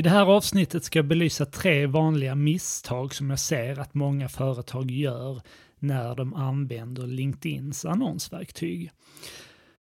[0.00, 4.28] I det här avsnittet ska jag belysa tre vanliga misstag som jag ser att många
[4.28, 5.42] företag gör
[5.78, 8.90] när de använder LinkedIns annonsverktyg.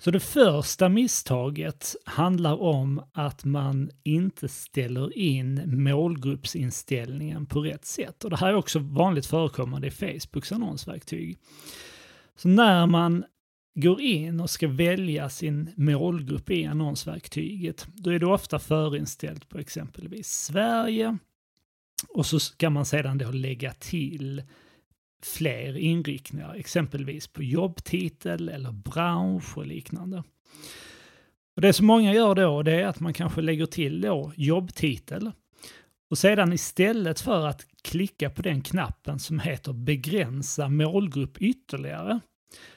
[0.00, 8.24] Så det första misstaget handlar om att man inte ställer in målgruppsinställningen på rätt sätt.
[8.24, 11.38] Och det här är också vanligt förekommande i Facebooks annonsverktyg.
[12.36, 13.24] Så när man
[13.76, 19.58] går in och ska välja sin målgrupp i annonsverktyget, då är det ofta förinställt på
[19.58, 21.18] exempelvis Sverige
[22.08, 24.42] och så ska man sedan då lägga till
[25.22, 30.22] fler inriktningar, exempelvis på jobbtitel eller bransch och liknande.
[31.56, 35.32] Och det som många gör då, det är att man kanske lägger till då jobbtitel
[36.10, 42.20] och sedan istället för att klicka på den knappen som heter begränsa målgrupp ytterligare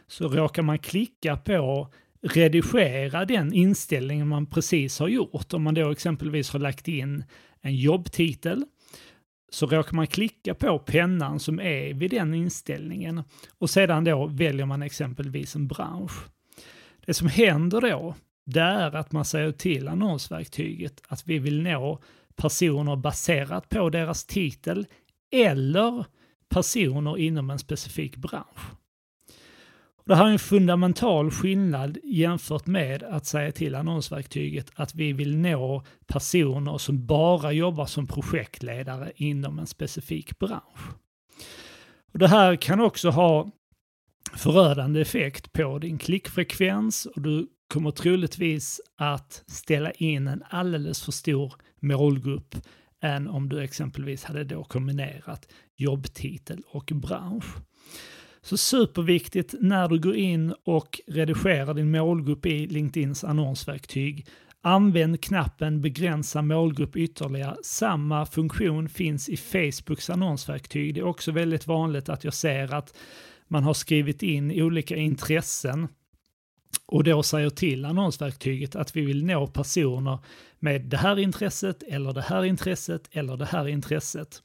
[0.07, 5.53] så råkar man klicka på redigera den inställningen man precis har gjort.
[5.53, 7.23] Om man då exempelvis har lagt in
[7.61, 8.65] en jobbtitel
[9.51, 13.23] så råkar man klicka på pennan som är vid den inställningen
[13.59, 16.25] och sedan då väljer man exempelvis en bransch.
[17.05, 21.99] Det som händer då, det är att man säger till annonsverktyget att vi vill nå
[22.35, 24.85] personer baserat på deras titel
[25.31, 26.05] eller
[26.49, 28.78] personer inom en specifik bransch.
[30.09, 35.37] Det här är en fundamental skillnad jämfört med att säga till annonsverktyget att vi vill
[35.37, 40.93] nå personer som bara jobbar som projektledare inom en specifik bransch.
[42.13, 43.51] Och det här kan också ha
[44.33, 51.11] förödande effekt på din klickfrekvens och du kommer troligtvis att ställa in en alldeles för
[51.11, 52.55] stor målgrupp
[53.01, 57.55] än om du exempelvis hade då kombinerat jobbtitel och bransch.
[58.41, 64.27] Så superviktigt när du går in och redigerar din målgrupp i LinkedIns annonsverktyg.
[64.61, 67.55] Använd knappen begränsa målgrupp ytterligare.
[67.63, 70.93] Samma funktion finns i Facebooks annonsverktyg.
[70.93, 72.97] Det är också väldigt vanligt att jag ser att
[73.47, 75.87] man har skrivit in olika intressen
[76.85, 80.19] och då säger till annonsverktyget att vi vill nå personer
[80.59, 84.43] med det här intresset eller det här intresset eller det här intresset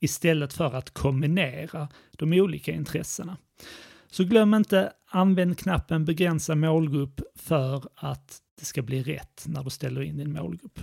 [0.00, 3.36] istället för att kombinera de olika intressena.
[4.10, 9.70] Så glöm inte, använd knappen begränsa målgrupp för att det ska bli rätt när du
[9.70, 10.80] ställer in din målgrupp.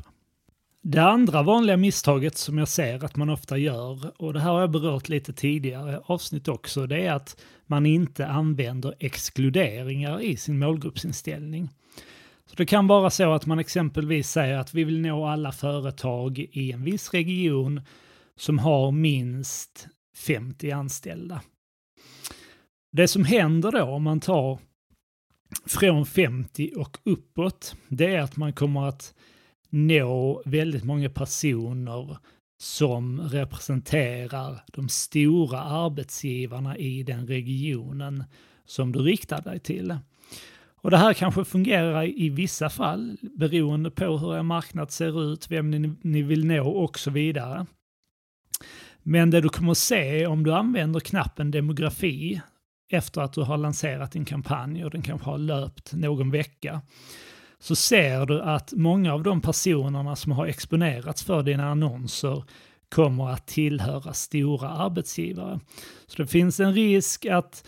[0.85, 4.59] Det andra vanliga misstaget som jag ser att man ofta gör, och det här har
[4.59, 10.59] jag berört lite tidigare avsnitt också, det är att man inte använder exkluderingar i sin
[10.59, 11.69] målgruppsinställning.
[12.45, 16.39] Så det kan vara så att man exempelvis säger att vi vill nå alla företag
[16.39, 17.81] i en viss region
[18.39, 21.41] som har minst 50 anställda.
[22.91, 24.59] Det som händer då om man tar
[25.65, 29.13] från 50 och uppåt, det är att man kommer att
[29.69, 32.17] nå väldigt många personer
[32.61, 38.23] som representerar de stora arbetsgivarna i den regionen
[38.65, 39.97] som du riktar dig till.
[40.75, 45.51] Och det här kanske fungerar i vissa fall beroende på hur er marknad ser ut,
[45.51, 47.65] vem ni, vill nå och så vidare.
[49.03, 52.41] Men det du kommer att se om du använder knappen demografi
[52.91, 56.81] efter att du har lanserat din kampanj och den kanske har löpt någon vecka,
[57.59, 62.43] så ser du att många av de personerna som har exponerats för dina annonser
[62.89, 65.59] kommer att tillhöra stora arbetsgivare.
[66.07, 67.67] Så det finns en risk att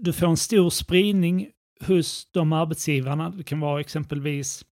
[0.00, 1.48] du får en stor spridning
[1.86, 3.30] hos de arbetsgivarna.
[3.30, 4.64] Det kan vara exempelvis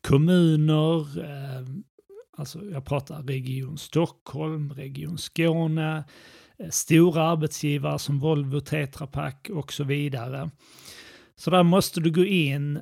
[0.00, 1.66] kommuner, eh,
[2.36, 6.04] alltså jag pratar Region Stockholm, Region Skåne,
[6.58, 10.50] eh, stora arbetsgivare som Volvo, Tetra Pak och så vidare.
[11.36, 12.80] Så där måste du gå in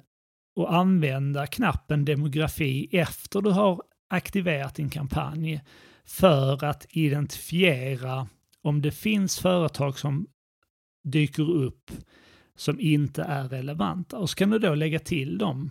[0.57, 5.61] och använda knappen demografi efter du har aktiverat din kampanj
[6.05, 8.29] för att identifiera
[8.63, 10.27] om det finns företag som
[11.05, 11.91] dyker upp
[12.57, 14.19] som inte är relevanta.
[14.19, 15.71] Och så kan du då lägga till dem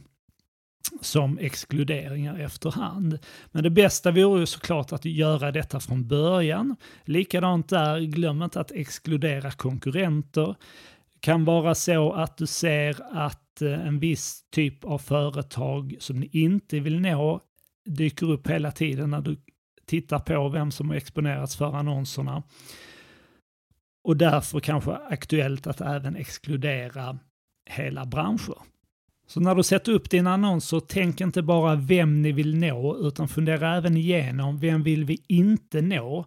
[1.01, 3.19] som exkluderingar efterhand.
[3.51, 6.75] Men det bästa vore ju såklart att göra detta från början.
[7.05, 10.47] Likadant där, glöm inte att exkludera konkurrenter.
[11.13, 16.19] Det kan vara så att du ser att eh, en viss typ av företag som
[16.19, 17.41] ni inte vill nå
[17.85, 19.37] dyker upp hela tiden när du
[19.85, 22.43] tittar på vem som har exponerats för annonserna.
[24.03, 27.19] Och därför kanske aktuellt att även exkludera
[27.69, 28.72] hela branscher.
[29.27, 33.27] Så när du sätter upp dina annonser, tänk inte bara vem ni vill nå, utan
[33.27, 36.25] fundera även igenom vem vill vi inte nå?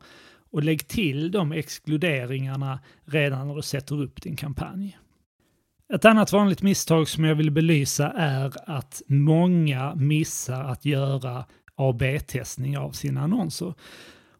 [0.50, 4.98] Och lägg till de exkluderingarna redan när du sätter upp din kampanj.
[5.94, 11.44] Ett annat vanligt misstag som jag vill belysa är att många missar att göra
[11.74, 13.74] AB-testning av sina annonser.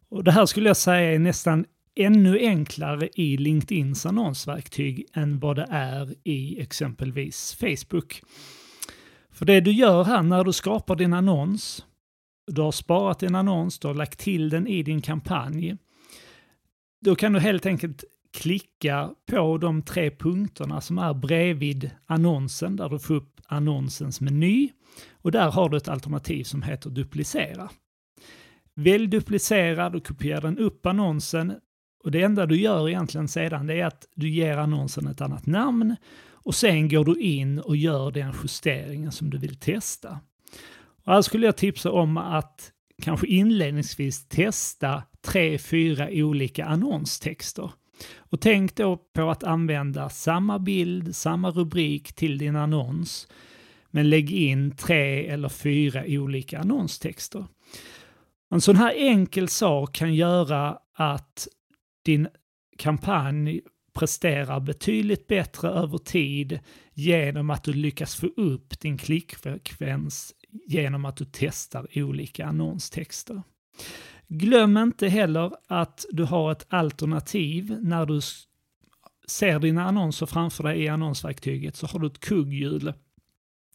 [0.09, 1.65] Och det här skulle jag säga är nästan
[1.99, 8.21] ännu enklare i LinkedIns annonsverktyg än vad det är i exempelvis Facebook.
[9.31, 11.85] För det du gör här när du skapar din annons,
[12.47, 15.77] du har sparat din annons, du har lagt till den i din kampanj,
[17.01, 18.03] då kan du helt enkelt
[18.33, 24.71] klicka på de tre punkterna som är bredvid annonsen, där du får upp annonsens meny.
[25.11, 27.69] Och där har du ett alternativ som heter duplicera.
[28.75, 31.53] Välj duplicera, då kopierar den upp annonsen
[32.03, 35.45] och det enda du gör egentligen sedan det är att du ger annonsen ett annat
[35.45, 35.95] namn
[36.31, 40.19] och sen går du in och gör den justeringen som du vill testa.
[41.05, 42.71] Och här skulle jag tipsa om att
[43.01, 47.71] kanske inledningsvis testa tre, fyra olika annonstexter.
[48.17, 53.27] Och tänk då på att använda samma bild, samma rubrik till din annons,
[53.91, 57.45] men lägg in tre eller fyra olika annonstexter.
[58.51, 61.47] En sån här enkel sak kan göra att
[62.07, 62.27] din
[62.77, 63.61] kampanj
[63.93, 66.59] presterar betydligt bättre över tid
[66.93, 70.33] genom att du lyckas få upp din klickfrekvens
[70.67, 73.41] genom att du testar olika annonstexter.
[74.27, 78.21] Glöm inte heller att du har ett alternativ när du
[79.27, 82.93] ser dina annonser framför dig i annonsverktyget så har du ett kugghjul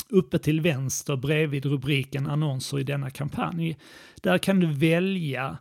[0.09, 3.77] uppe till vänster bredvid rubriken annonser i denna kampanj.
[4.23, 5.59] Där kan du välja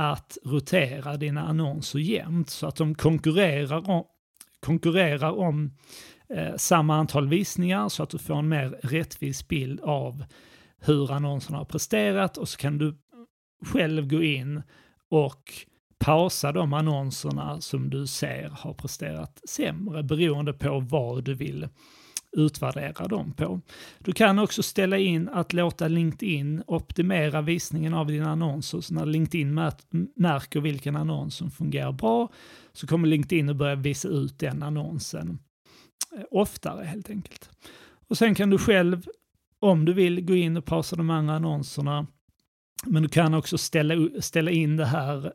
[0.00, 4.04] att rotera dina annonser jämnt så att de konkurrerar om,
[4.60, 5.70] konkurrerar om
[6.28, 10.24] eh, samma antal visningar så att du får en mer rättvis bild av
[10.80, 12.94] hur annonserna har presterat och så kan du
[13.66, 14.62] själv gå in
[15.08, 15.52] och
[15.98, 21.68] pausa de annonserna som du ser har presterat sämre beroende på vad du vill
[22.36, 23.60] utvärdera dem på.
[23.98, 28.80] Du kan också ställa in att låta LinkedIn optimera visningen av dina annonser.
[28.80, 29.54] Så när LinkedIn
[30.16, 32.28] märker vilken annons som fungerar bra
[32.72, 35.38] så kommer LinkedIn att börja visa ut den annonsen
[36.16, 37.50] eh, oftare helt enkelt.
[38.08, 39.06] Och sen kan du själv,
[39.58, 42.06] om du vill, gå in och pausa de andra annonserna.
[42.86, 45.32] Men du kan också ställa, ställa in det här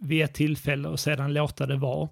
[0.00, 2.08] vid ett tillfälle och sedan låta det vara.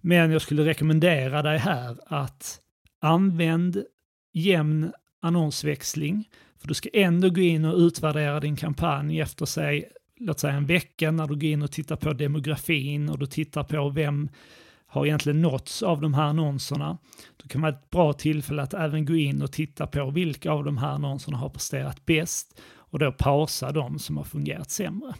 [0.00, 2.60] Men jag skulle rekommendera dig här att
[3.04, 3.84] Använd
[4.32, 4.92] jämn
[5.22, 6.28] annonsväxling,
[6.58, 10.66] för du ska ändå gå in och utvärdera din kampanj efter sig, låt säga en
[10.66, 14.28] vecka när du går in och tittar på demografin och du tittar på vem
[14.86, 16.98] har egentligen nåtts av de här annonserna.
[17.36, 20.64] Då kan vara ett bra tillfälle att även gå in och titta på vilka av
[20.64, 25.14] de här annonserna har presterat bäst och då pausa de som har fungerat sämre.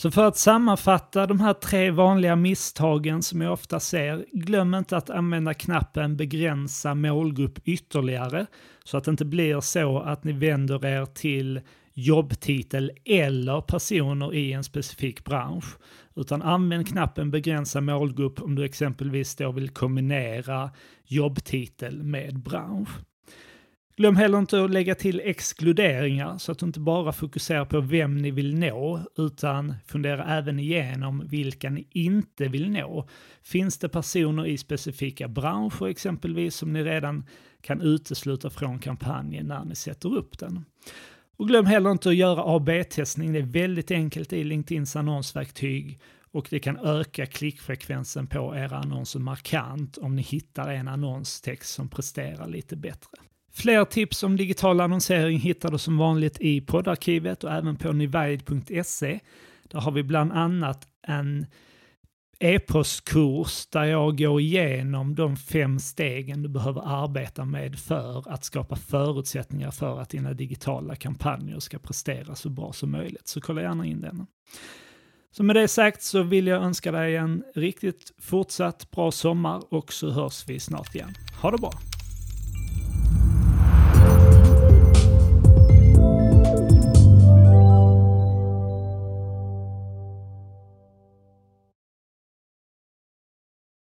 [0.00, 4.96] Så för att sammanfatta de här tre vanliga misstagen som jag ofta ser, glöm inte
[4.96, 8.46] att använda knappen begränsa målgrupp ytterligare
[8.84, 11.60] så att det inte blir så att ni vänder er till
[11.94, 15.76] jobbtitel eller personer i en specifik bransch.
[16.16, 20.70] Utan använd knappen begränsa målgrupp om du exempelvis då vill kombinera
[21.06, 22.90] jobbtitel med bransch.
[24.00, 28.16] Glöm heller inte att lägga till exkluderingar så att du inte bara fokuserar på vem
[28.16, 33.08] ni vill nå utan fundera även igenom vilka ni inte vill nå.
[33.42, 37.26] Finns det personer i specifika branscher exempelvis som ni redan
[37.60, 40.64] kan utesluta från kampanjen när ni sätter upp den?
[41.36, 43.32] Och glöm heller inte att göra AB-testning.
[43.32, 46.00] Det är väldigt enkelt i LinkedIns annonsverktyg
[46.32, 51.88] och det kan öka klickfrekvensen på era annonser markant om ni hittar en annonstext som
[51.88, 53.29] presterar lite bättre.
[53.52, 59.20] Fler tips om digital annonsering hittar du som vanligt i poddarkivet och även på nivide.se.
[59.62, 61.46] Där har vi bland annat en
[62.40, 68.76] e-postkurs där jag går igenom de fem stegen du behöver arbeta med för att skapa
[68.76, 73.28] förutsättningar för att dina digitala kampanjer ska prestera så bra som möjligt.
[73.28, 74.26] Så kolla gärna in den.
[75.32, 79.92] Så med det sagt så vill jag önska dig en riktigt fortsatt bra sommar och
[79.92, 81.14] så hörs vi snart igen.
[81.42, 81.72] Ha det bra!